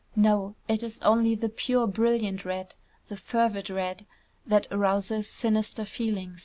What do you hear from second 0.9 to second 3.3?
only the pure brilliant red, the